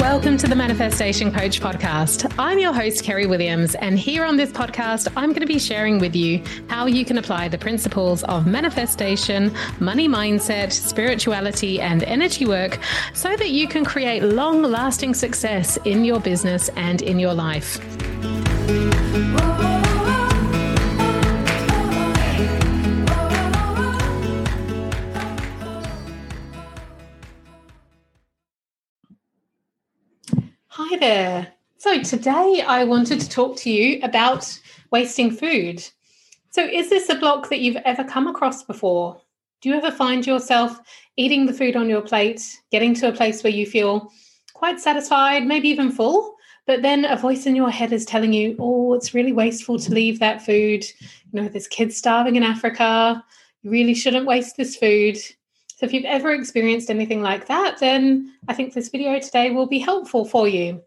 [0.00, 2.34] Welcome to the Manifestation Coach podcast.
[2.38, 5.98] I'm your host, Kerry Williams, and here on this podcast, I'm going to be sharing
[5.98, 12.46] with you how you can apply the principles of manifestation, money mindset, spirituality, and energy
[12.46, 12.80] work
[13.14, 17.78] so that you can create long lasting success in your business and in your life.
[30.78, 31.54] Hi there.
[31.78, 34.60] So, today I wanted to talk to you about
[34.92, 35.82] wasting food.
[36.50, 39.18] So, is this a block that you've ever come across before?
[39.62, 40.78] Do you ever find yourself
[41.16, 44.12] eating the food on your plate, getting to a place where you feel
[44.52, 46.36] quite satisfied, maybe even full,
[46.66, 49.94] but then a voice in your head is telling you, oh, it's really wasteful to
[49.94, 50.84] leave that food.
[51.32, 53.24] You know, there's kids starving in Africa.
[53.62, 55.16] You really shouldn't waste this food.
[55.76, 59.66] So if you've ever experienced anything like that, then I think this video today will
[59.66, 60.80] be helpful for you.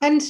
[0.00, 0.22] And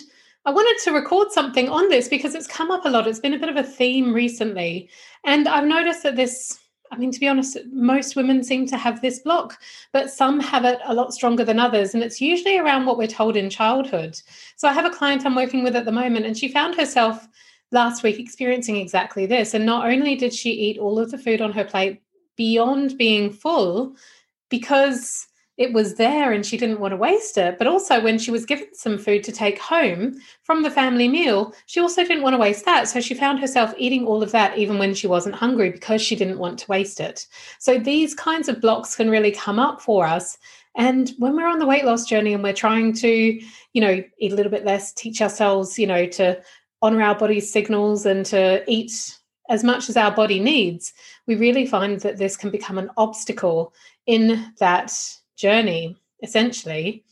[0.46, 3.06] I wanted to record something on this because it's come up a lot.
[3.06, 4.88] It's been a bit of a theme recently.
[5.24, 6.58] And I've noticed that this,
[6.90, 9.60] I mean, to be honest, most women seem to have this block,
[9.92, 11.92] but some have it a lot stronger than others.
[11.92, 14.18] And it's usually around what we're told in childhood.
[14.56, 17.28] So I have a client I'm working with at the moment, and she found herself
[17.72, 19.52] last week experiencing exactly this.
[19.52, 22.00] And not only did she eat all of the food on her plate
[22.36, 23.96] beyond being full
[24.48, 25.26] because
[25.58, 27.58] it was there and she didn't want to waste it.
[27.58, 31.54] But also, when she was given some food to take home from the family meal,
[31.66, 32.88] she also didn't want to waste that.
[32.88, 36.16] So she found herself eating all of that even when she wasn't hungry because she
[36.16, 37.26] didn't want to waste it.
[37.58, 40.38] So these kinds of blocks can really come up for us.
[40.74, 44.32] And when we're on the weight loss journey and we're trying to, you know, eat
[44.32, 46.40] a little bit less, teach ourselves, you know, to
[46.80, 49.18] honor our body's signals and to eat
[49.52, 50.94] as much as our body needs,
[51.26, 53.74] we really find that this can become an obstacle
[54.06, 54.90] in that
[55.36, 57.04] journey, essentially.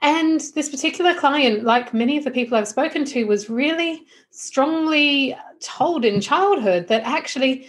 [0.00, 5.36] And this particular client, like many of the people I've spoken to, was really strongly
[5.60, 7.66] told in childhood that actually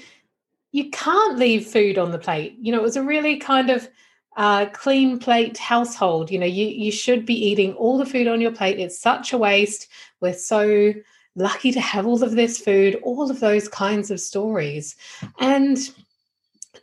[0.71, 2.55] you can't leave food on the plate.
[2.61, 3.89] You know, it was a really kind of
[4.37, 6.29] uh, clean plate household.
[6.29, 8.79] You know, you you should be eating all the food on your plate.
[8.79, 9.87] It's such a waste.
[10.21, 10.93] We're so
[11.35, 14.95] lucky to have all of this food, all of those kinds of stories.
[15.39, 15.77] And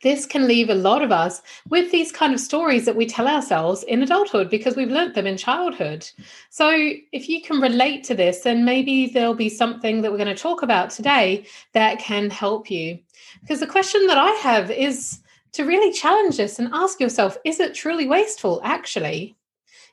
[0.02, 3.28] this can leave a lot of us with these kind of stories that we tell
[3.28, 6.08] ourselves in adulthood because we've learnt them in childhood.
[6.48, 6.70] So,
[7.12, 10.42] if you can relate to this, then maybe there'll be something that we're going to
[10.42, 11.44] talk about today
[11.74, 12.98] that can help you.
[13.40, 15.20] Because the question that I have is
[15.52, 19.36] to really challenge this and ask yourself is it truly wasteful, actually?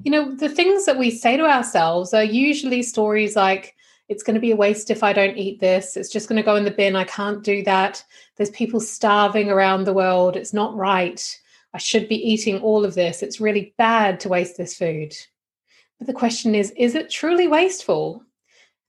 [0.03, 3.75] You know, the things that we say to ourselves are usually stories like,
[4.09, 5.97] it's going to be a waste if I don't eat this.
[5.97, 6.95] It's just going to go in the bin.
[6.95, 8.03] I can't do that.
[8.35, 10.35] There's people starving around the world.
[10.35, 11.39] It's not right.
[11.73, 13.21] I should be eating all of this.
[13.21, 15.13] It's really bad to waste this food.
[15.99, 18.23] But the question is is it truly wasteful?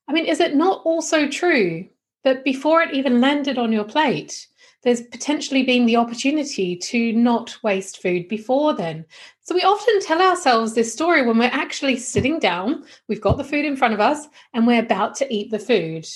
[0.06, 1.88] I mean, is it not also true
[2.24, 4.46] that before it even landed on your plate,
[4.82, 9.04] there's potentially been the opportunity to not waste food before then.
[9.42, 13.44] So we often tell ourselves this story when we're actually sitting down, we've got the
[13.44, 16.06] food in front of us, and we're about to eat the food.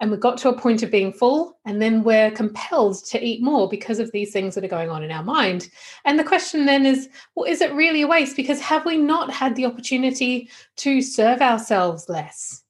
[0.00, 3.42] And we've got to a point of being full, and then we're compelled to eat
[3.42, 5.68] more because of these things that are going on in our mind.
[6.04, 8.36] And the question then is well, is it really a waste?
[8.36, 12.62] Because have we not had the opportunity to serve ourselves less?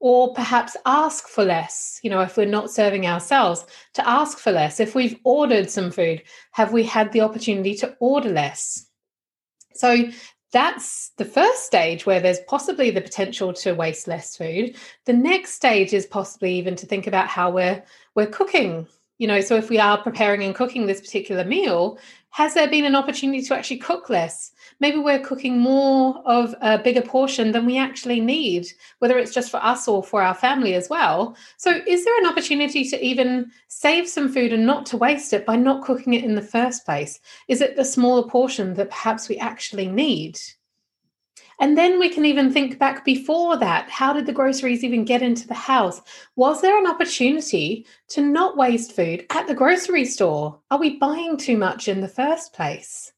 [0.00, 4.52] Or perhaps ask for less you know if we're not serving ourselves to ask for
[4.52, 4.80] less.
[4.80, 6.22] If we've ordered some food
[6.52, 8.86] have we had the opportunity to order less?
[9.74, 10.10] So
[10.52, 14.76] that's the first stage where there's possibly the potential to waste less food.
[15.04, 17.82] The next stage is possibly even to think about how we're
[18.14, 18.86] we're cooking
[19.18, 21.98] you know so if we are preparing and cooking this particular meal
[22.30, 26.78] has there been an opportunity to actually cook less maybe we're cooking more of a
[26.78, 28.66] bigger portion than we actually need,
[28.98, 31.36] whether it's just for us or for our family as well.
[31.56, 35.46] So, is there an opportunity to even save some food and not to waste it
[35.46, 37.20] by not cooking it in the first place?
[37.48, 40.38] Is it the smaller portion that perhaps we actually need?
[41.60, 43.90] And then we can even think back before that.
[43.90, 46.00] How did the groceries even get into the house?
[46.36, 50.60] Was there an opportunity to not waste food at the grocery store?
[50.70, 53.12] Are we buying too much in the first place?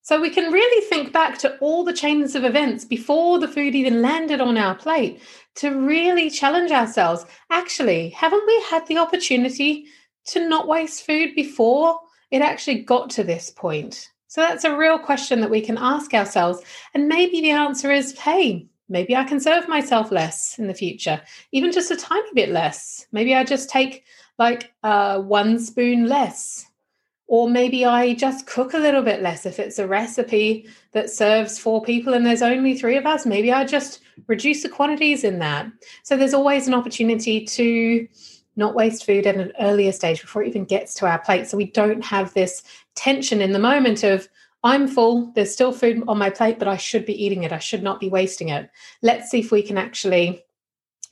[0.00, 3.74] So we can really think back to all the chains of events before the food
[3.74, 5.20] even landed on our plate
[5.56, 7.26] to really challenge ourselves.
[7.50, 9.86] Actually, haven't we had the opportunity
[10.26, 11.98] to not waste food before
[12.30, 14.12] it actually got to this point?
[14.28, 16.62] So that's a real question that we can ask ourselves.
[16.94, 21.20] And maybe the answer is hey, maybe I can serve myself less in the future,
[21.52, 23.06] even just a tiny bit less.
[23.12, 24.04] Maybe I just take
[24.38, 26.66] like uh, one spoon less.
[27.28, 29.46] Or maybe I just cook a little bit less.
[29.46, 33.52] If it's a recipe that serves four people and there's only three of us, maybe
[33.52, 35.66] I just reduce the quantities in that.
[36.04, 38.06] So there's always an opportunity to
[38.54, 41.48] not waste food at an earlier stage before it even gets to our plate.
[41.48, 42.62] So we don't have this
[42.96, 44.28] tension in the moment of,
[44.64, 47.52] I'm full, there's still food on my plate, but I should be eating it.
[47.52, 48.68] I should not be wasting it.
[49.02, 50.42] Let's see if we can actually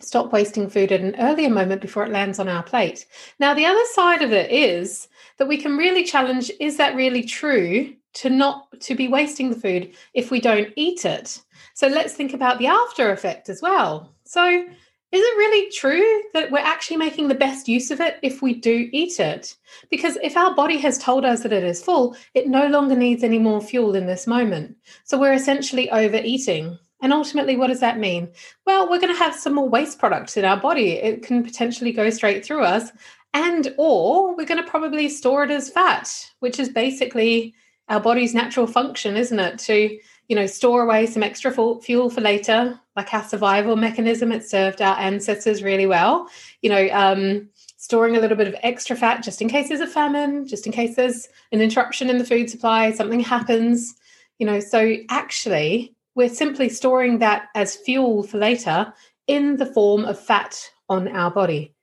[0.01, 3.07] stop wasting food at an earlier moment before it lands on our plate.
[3.39, 5.07] Now, the other side of it is
[5.39, 9.61] that we can really challenge is that really true to not to be wasting the
[9.61, 11.41] food if we don't eat it?
[11.75, 14.15] So let's think about the after effect as well.
[14.25, 14.67] So
[15.15, 18.55] is it really true that we're actually making the best use of it if we
[18.55, 19.57] do eat it?
[19.91, 23.23] Because if our body has told us that it is full, it no longer needs
[23.23, 24.77] any more fuel in this moment.
[25.05, 26.79] So we're essentially overeating.
[27.01, 28.29] And ultimately, what does that mean?
[28.67, 30.93] Well, we're going to have some more waste product in our body.
[30.93, 32.91] It can potentially go straight through us.
[33.35, 36.09] And or we're going to probably store it as fat,
[36.41, 37.55] which is basically
[37.89, 39.59] our body's natural function, isn't it?
[39.61, 39.99] To
[40.29, 44.33] you know, store away some extra fuel for later, like our survival mechanism.
[44.33, 46.29] It served our ancestors really well.
[46.63, 49.87] You know, um, storing a little bit of extra fat just in case there's a
[49.87, 53.95] famine, just in case there's an interruption in the food supply, something happens.
[54.39, 58.93] You know, so actually, we're simply storing that as fuel for later
[59.27, 61.75] in the form of fat on our body.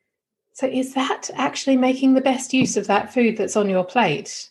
[0.53, 4.49] So, is that actually making the best use of that food that's on your plate?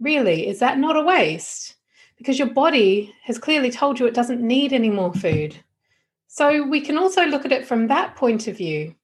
[0.00, 1.75] Really, is that not a waste?
[2.16, 5.56] Because your body has clearly told you it doesn't need any more food.
[6.26, 8.94] So we can also look at it from that point of view.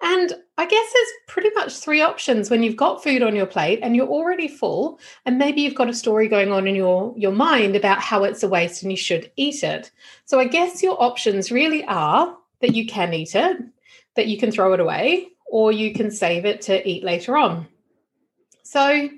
[0.00, 3.80] And I guess there's pretty much three options when you've got food on your plate
[3.82, 7.32] and you're already full, and maybe you've got a story going on in your, your
[7.32, 9.90] mind about how it's a waste and you should eat it.
[10.24, 13.56] So I guess your options really are that you can eat it,
[14.14, 17.66] that you can throw it away, or you can save it to eat later on.
[18.62, 19.08] So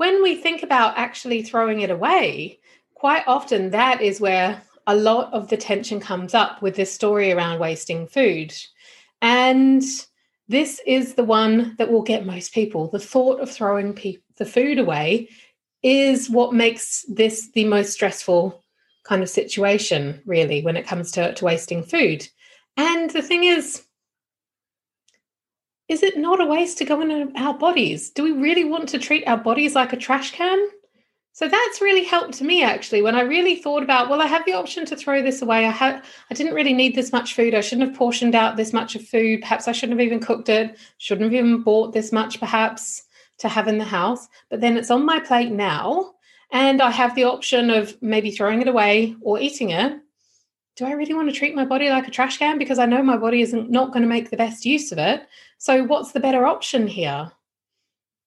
[0.00, 2.58] when we think about actually throwing it away,
[2.94, 7.30] quite often that is where a lot of the tension comes up with this story
[7.30, 8.50] around wasting food.
[9.20, 9.82] And
[10.48, 12.88] this is the one that will get most people.
[12.88, 15.28] The thought of throwing pe- the food away
[15.82, 18.64] is what makes this the most stressful
[19.04, 22.26] kind of situation, really, when it comes to, to wasting food.
[22.78, 23.82] And the thing is,
[25.90, 28.10] is it not a waste to go into our bodies?
[28.10, 30.68] Do we really want to treat our bodies like a trash can?
[31.32, 34.52] So that's really helped me actually when I really thought about, well, I have the
[34.52, 35.66] option to throw this away.
[35.66, 37.56] I had I didn't really need this much food.
[37.56, 39.40] I shouldn't have portioned out this much of food.
[39.40, 40.78] Perhaps I shouldn't have even cooked it.
[40.98, 43.02] Shouldn't have even bought this much perhaps
[43.38, 44.28] to have in the house.
[44.48, 46.12] But then it's on my plate now
[46.52, 50.00] and I have the option of maybe throwing it away or eating it.
[50.76, 53.02] Do I really want to treat my body like a trash can because I know
[53.02, 55.26] my body isn't not going to make the best use of it?
[55.58, 57.30] So, what's the better option here?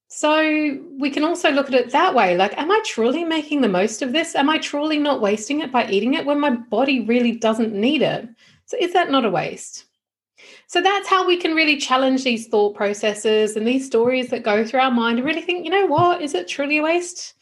[0.08, 3.70] So, we can also look at it that way like, am I truly making the
[3.70, 4.36] most of this?
[4.36, 8.02] Am I truly not wasting it by eating it when my body really doesn't need
[8.04, 8.30] it?
[8.66, 9.86] So, is that not a waste?
[10.68, 14.64] So, that's how we can really challenge these thought processes and these stories that go
[14.64, 17.34] through our mind and really think, you know what, is it truly a waste?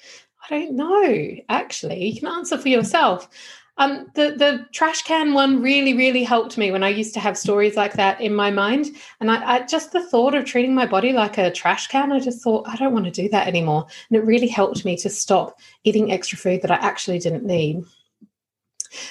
[0.49, 2.05] I don't know, actually.
[2.05, 3.29] You can answer for yourself.
[3.77, 7.37] Um, the the trash can one really really helped me when I used to have
[7.37, 10.85] stories like that in my mind, and I, I, just the thought of treating my
[10.85, 13.87] body like a trash can, I just thought I don't want to do that anymore,
[14.09, 17.83] and it really helped me to stop eating extra food that I actually didn't need.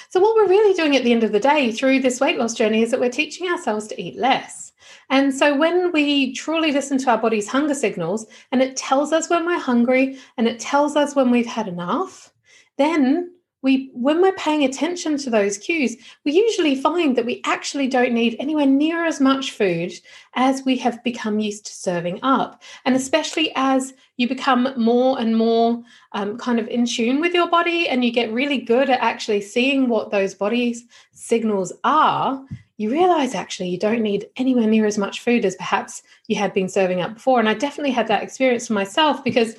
[0.09, 2.53] So what we're really doing at the end of the day through this weight loss
[2.53, 4.71] journey is that we're teaching ourselves to eat less.
[5.09, 9.29] And so when we truly listen to our body's hunger signals, and it tells us
[9.29, 12.31] when we're hungry, and it tells us when we've had enough,
[12.77, 13.31] then
[13.61, 18.13] we when we're paying attention to those cues we usually find that we actually don't
[18.13, 19.93] need anywhere near as much food
[20.35, 22.61] as we have become used to serving up.
[22.85, 27.49] And especially as you become more and more um, kind of in tune with your
[27.49, 32.43] body and you get really good at actually seeing what those body's signals are
[32.77, 36.51] you realize actually you don't need anywhere near as much food as perhaps you had
[36.51, 37.39] been serving up before.
[37.39, 39.55] And i definitely had that experience for myself because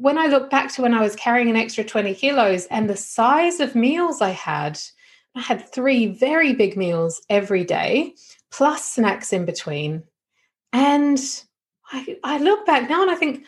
[0.00, 2.96] when I look back to when I was carrying an extra 20 kilos and the
[2.96, 4.80] size of meals I had,
[5.36, 8.14] I had three very big meals every day,
[8.50, 10.02] plus snacks in between.
[10.72, 11.20] And
[11.92, 13.44] I, I look back now and I think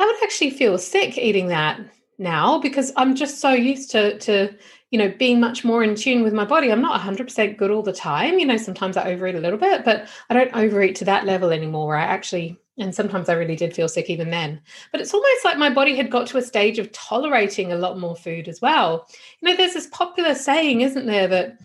[0.00, 1.80] I would actually feel sick eating that
[2.18, 4.52] now because I'm just so used to, to
[4.90, 6.72] you know, being much more in tune with my body.
[6.72, 8.40] I'm not 100% good all the time.
[8.40, 11.50] You know, sometimes I overeat a little bit, but I don't overeat to that level
[11.50, 14.60] anymore where I actually and sometimes I really did feel sick even then.
[14.90, 17.98] But it's almost like my body had got to a stage of tolerating a lot
[17.98, 19.06] more food as well.
[19.40, 21.58] You know, there's this popular saying, isn't there, that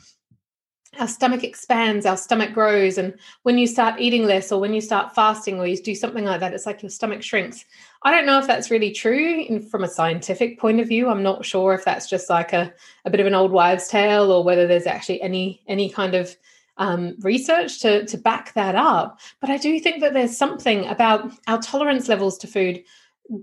[1.00, 2.98] our stomach expands, our stomach grows.
[2.98, 3.14] And
[3.44, 6.40] when you start eating less or when you start fasting or you do something like
[6.42, 7.66] that, it's like your stomach shrinks.
[8.04, 11.10] I don't know if that's really true from a scientific point of view.
[11.10, 12.74] I'm not sure if that's just like a,
[13.06, 16.36] a bit of an old wives' tale or whether there's actually any any kind of
[16.80, 19.20] um, research to, to back that up.
[19.40, 22.84] But I do think that there's something about our tolerance levels to food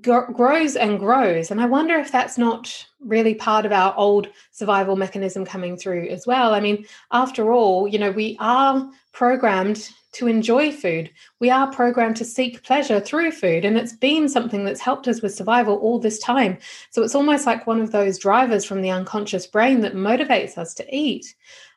[0.01, 1.51] grows and grows.
[1.51, 6.09] And I wonder if that's not really part of our old survival mechanism coming through
[6.09, 6.55] as well.
[6.55, 11.11] I mean, after all, you know, we are programmed to enjoy food.
[11.41, 13.65] We are programmed to seek pleasure through food.
[13.65, 16.59] And it's been something that's helped us with survival all this time.
[16.91, 20.75] So it's almost like one of those drivers from the unconscious brain that motivates us
[20.75, 21.35] to eat.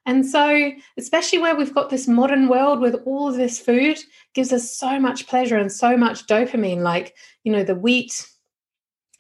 [0.10, 4.00] And so, especially where we've got this modern world with all of this food,
[4.34, 8.28] gives us so much pleasure and so much dopamine, like, you know, the wheat,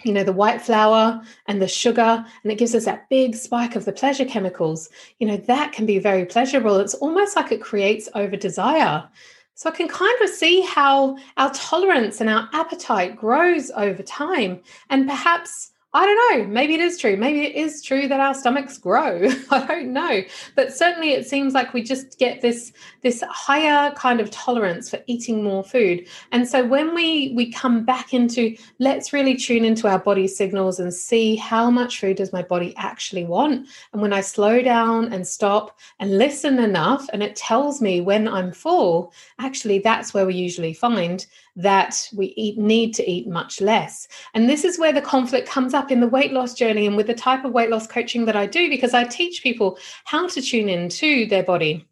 [0.04, 3.76] you know, the white flour and the sugar, and it gives us that big spike
[3.76, 4.90] of the pleasure chemicals.
[5.20, 6.78] You know, that can be very pleasurable.
[6.78, 9.08] It's almost like it creates over desire.
[9.54, 14.62] So I can kind of see how our tolerance and our appetite grows over time.
[14.90, 16.54] And perhaps I don't know.
[16.54, 17.18] Maybe it is true.
[17.18, 19.28] Maybe it is true that our stomachs grow.
[19.50, 20.22] I don't know.
[20.56, 25.00] But certainly it seems like we just get this this higher kind of tolerance for
[25.08, 26.08] eating more food.
[26.32, 30.80] And so when we we come back into let's really tune into our body signals
[30.80, 33.68] and see how much food does my body actually want.
[33.92, 38.28] And when I slow down and stop and listen enough and it tells me when
[38.28, 43.62] I'm full, actually that's where we usually find that we eat, need to eat much
[43.62, 44.08] less.
[44.34, 47.08] And this is where the conflict comes up in the weight loss journey and with
[47.08, 50.42] the type of weight loss coaching that I do, because I teach people how to
[50.42, 51.86] tune into their body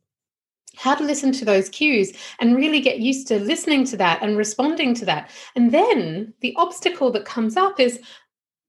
[0.78, 4.38] how to listen to those cues and really get used to listening to that and
[4.38, 5.32] responding to that.
[5.56, 8.00] And then the obstacle that comes up is,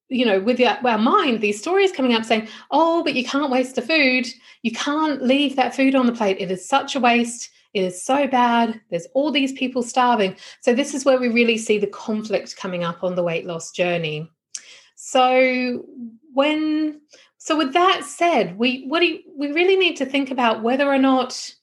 [0.09, 3.75] you know, with our mind, these stories coming up saying, oh, but you can't waste
[3.75, 4.27] the food.
[4.62, 6.38] You can't leave that food on the plate.
[6.41, 7.50] It is such a waste.
[7.75, 8.81] It is so bad.
[8.91, 10.37] There's all these people starving.
[10.62, 13.71] So, this is where we really see the conflict coming up on the weight loss
[13.71, 14.31] journey.
[14.97, 15.85] So,
[16.33, 17.00] when
[17.37, 20.88] so with that said, we what do you, we really need to think about whether
[20.88, 21.55] or not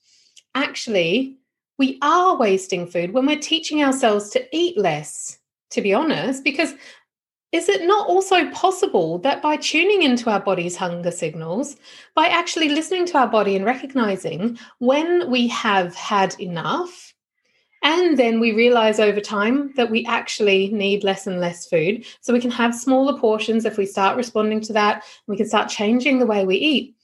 [0.53, 1.37] actually
[1.77, 5.39] we are wasting food when we're teaching ourselves to eat less,
[5.71, 6.73] to be honest, because
[7.55, 11.77] is it not also possible that by tuning into our body's hunger signals,
[12.13, 17.13] by actually listening to our body and recognizing when we have had enough,
[17.81, 22.05] and then we realize over time that we actually need less and less food.
[22.19, 25.03] So we can have smaller portions if we start responding to that.
[25.27, 26.95] We can start changing the way we eat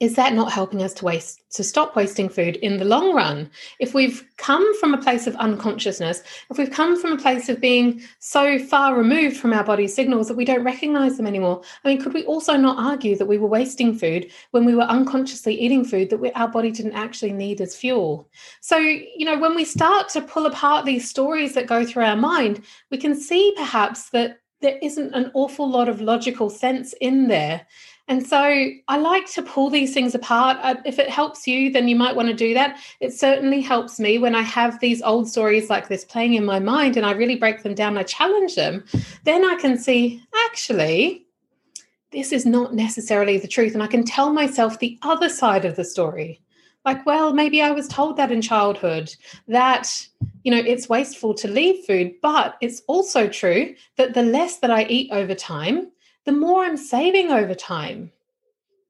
[0.00, 3.50] is that not helping us to waste to stop wasting food in the long run?
[3.80, 7.60] If we've come from a place of unconsciousness if we've come from a place of
[7.60, 11.88] being so far removed from our body's signals that we don't recognize them anymore i
[11.88, 15.54] mean could we also not argue that we were wasting food when we were unconsciously
[15.54, 18.28] eating food that we, our body didn't actually need as fuel?
[18.60, 22.16] So you know when we start to pull apart these stories that go through our
[22.16, 27.28] mind we can see perhaps that there isn't an awful lot of logical sense in
[27.28, 27.66] there
[28.08, 28.38] and so
[28.88, 30.56] I like to pull these things apart.
[30.62, 32.78] Uh, if it helps you, then you might want to do that.
[33.00, 36.58] It certainly helps me when I have these old stories like this playing in my
[36.58, 38.82] mind and I really break them down, I challenge them.
[39.24, 41.26] Then I can see, actually,
[42.10, 43.74] this is not necessarily the truth.
[43.74, 46.40] And I can tell myself the other side of the story.
[46.86, 49.14] Like, well, maybe I was told that in childhood
[49.48, 49.90] that,
[50.44, 54.70] you know, it's wasteful to leave food, but it's also true that the less that
[54.70, 55.90] I eat over time,
[56.28, 58.12] the more I'm saving over time,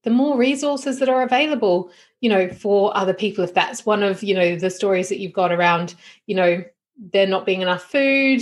[0.02, 1.88] the more resources that are available,
[2.21, 3.45] you know, for other people.
[3.45, 5.95] If that's one of, you know, the stories that you've got around,
[6.26, 6.64] you know,
[7.12, 8.40] there not being enough food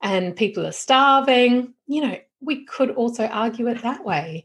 [0.00, 4.44] and people are starving, you know, we could also argue it that way.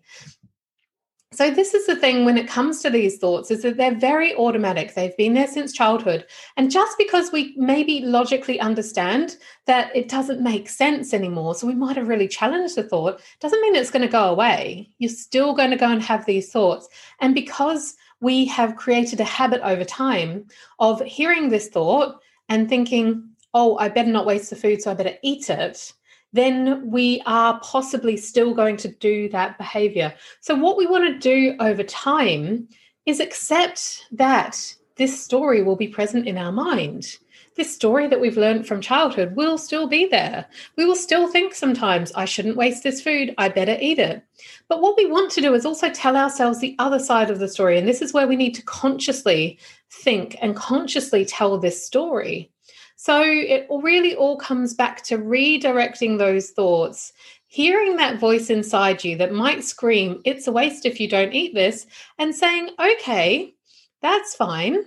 [1.37, 4.35] So this is the thing when it comes to these thoughts is that they're very
[4.37, 4.95] automatic.
[4.95, 6.25] They've been there since childhood.
[6.55, 11.75] And just because we maybe logically understand that it doesn't make sense anymore, so we
[11.75, 14.89] might have really challenged the thought, doesn't mean it's going to go away.
[14.97, 16.89] You're still going to go and have these thoughts.
[17.19, 20.47] And because we have created a habit over time
[20.79, 24.95] of hearing this thought and thinking, oh, I better not waste the food, so I
[24.95, 25.93] better eat it
[26.33, 30.13] then we are possibly still going to do that behavior.
[30.41, 32.67] So, what we want to do over time
[33.05, 37.17] is accept that this story will be present in our mind.
[37.55, 40.45] This story that we've learned from childhood will still be there.
[40.75, 44.23] We will still think sometimes, I shouldn't waste this food, I better eat it.
[44.67, 47.47] But what we want to do is also tell ourselves the other side of the
[47.47, 47.79] story.
[47.79, 49.57] And this is where we need to consciously
[49.89, 52.51] think and consciously tell this story.
[52.99, 57.13] So it really all comes back to redirecting those thoughts,
[57.45, 61.53] hearing that voice inside you that might scream, It's a waste if you don't eat
[61.53, 61.85] this,
[62.17, 63.53] and saying, Okay,
[64.01, 64.83] that's fine.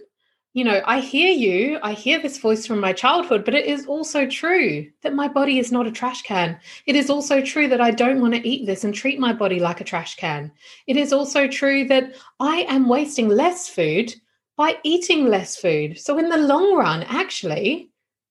[0.54, 1.78] You know, I hear you.
[1.84, 5.60] I hear this voice from my childhood, but it is also true that my body
[5.60, 6.58] is not a trash can.
[6.86, 9.60] It is also true that I don't want to eat this and treat my body
[9.60, 10.50] like a trash can.
[10.88, 14.12] It is also true that I am wasting less food
[14.56, 15.96] by eating less food.
[15.96, 17.89] So, in the long run, actually,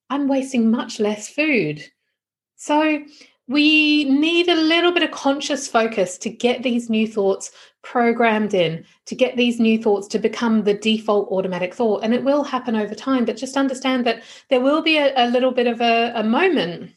[0.10, 1.84] I'm wasting much less food.
[2.56, 3.04] So,
[3.48, 7.52] we need a little bit of conscious focus to get these new thoughts
[7.82, 12.04] programmed in, to get these new thoughts to become the default automatic thought.
[12.04, 15.30] And it will happen over time, but just understand that there will be a, a
[15.30, 16.92] little bit of a, a moment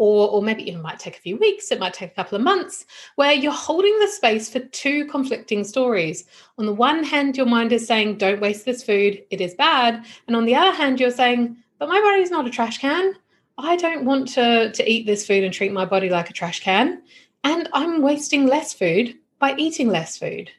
[0.00, 2.42] or, or maybe it might take a few weeks, it might take a couple of
[2.42, 6.24] months, where you're holding the space for two conflicting stories.
[6.56, 10.06] On the one hand, your mind is saying, Don't waste this food, it is bad.
[10.26, 13.14] And on the other hand, you're saying, But my body is not a trash can.
[13.58, 16.60] I don't want to, to eat this food and treat my body like a trash
[16.60, 17.02] can.
[17.42, 20.50] And I'm wasting less food by eating less food.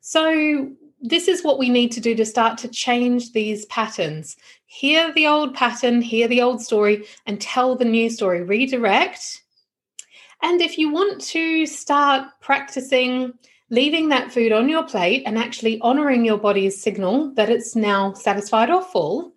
[0.00, 0.70] So,
[1.00, 4.36] this is what we need to do to start to change these patterns.
[4.66, 8.42] Hear the old pattern, hear the old story, and tell the new story.
[8.42, 9.42] Redirect.
[10.42, 13.32] And if you want to start practicing
[13.70, 18.12] leaving that food on your plate and actually honoring your body's signal that it's now
[18.14, 19.34] satisfied or full,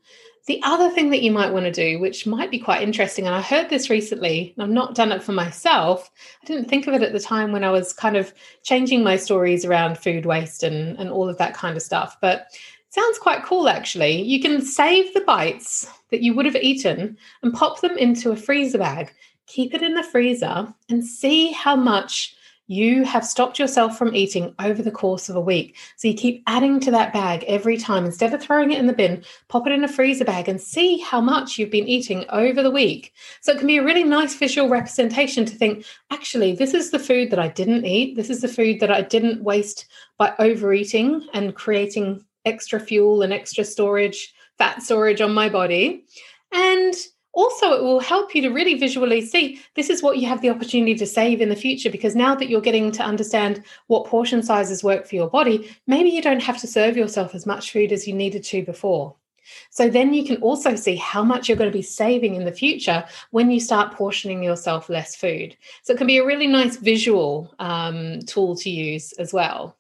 [0.48, 3.36] the other thing that you might want to do, which might be quite interesting, and
[3.36, 6.10] I heard this recently, I've not done it for myself.
[6.42, 8.34] I didn't think of it at the time when I was kind of
[8.64, 12.18] changing my stories around food waste and, and all of that kind of stuff.
[12.22, 12.48] But
[12.90, 14.22] sounds quite cool actually.
[14.22, 18.36] You can save the bites that you would have eaten and pop them into a
[18.36, 19.14] freezer bag.
[19.48, 22.36] Keep it in the freezer and see how much
[22.72, 25.75] you have stopped yourself from eating over the course of a week.
[25.98, 28.06] So you keep adding to that bag every time.
[28.06, 30.98] Instead of throwing it in the bin, pop it in a freezer bag and see
[31.00, 33.12] how much you've been eating over the week.
[33.42, 37.00] So it can be a really nice visual representation to think, actually, this is the
[37.00, 38.16] food that I didn't eat.
[38.16, 39.88] This is the food that I didn't waste
[40.18, 46.06] by overeating and creating extra fuel and extra storage, fat storage on my body.
[46.54, 46.94] And
[47.34, 50.50] also it will help you to really visually see this is what you have the
[50.50, 54.44] opportunity to save in the future because now that you're getting to understand what portion
[54.44, 57.92] sizes work for your body maybe you don't have to serve yourself as much food
[57.92, 59.16] as you needed to before.
[59.70, 62.51] So then you can also see how much you're going to be saving in the
[62.51, 65.58] future when you start portioning yourself less food.
[65.82, 69.75] So it can be a really nice visual um, tool to use as well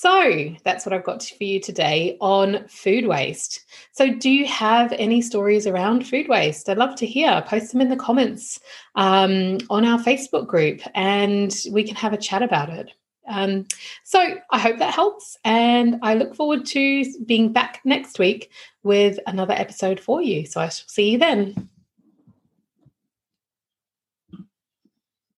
[0.00, 3.64] so that's what I've got for you today on food waste.
[3.90, 6.68] So, do you have any stories around food waste?
[6.68, 7.42] I'd love to hear.
[7.48, 8.60] Post them in the comments
[8.94, 12.92] um, on our Facebook group and we can have a chat about it.
[13.28, 13.66] Um,
[14.04, 15.36] so, I hope that helps.
[15.44, 18.52] And I look forward to being back next week
[18.84, 20.46] with another episode for you.
[20.46, 21.68] So, I shall see you then.